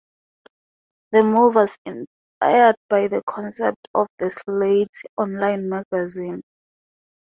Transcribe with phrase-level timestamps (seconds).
[1.11, 6.41] The move was inspired by the concept of the "Slate" online magazine.